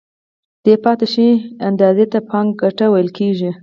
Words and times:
دې 0.63 0.75
پاتې 0.83 1.05
شوې 1.13 1.31
اندازې 1.69 2.05
ته 2.11 2.17
بانکي 2.27 2.57
ګټه 2.61 2.85
ویل 2.91 3.09
کېږي 3.17 3.49